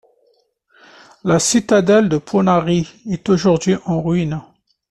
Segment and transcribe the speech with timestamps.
[1.23, 4.41] La citadelle de Poenarie est aujourd'hui en ruine.